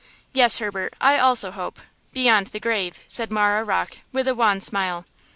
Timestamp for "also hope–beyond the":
1.19-2.59